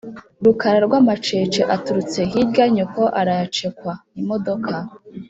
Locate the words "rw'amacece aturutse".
0.87-2.19